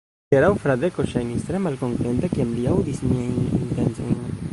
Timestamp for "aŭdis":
2.71-3.03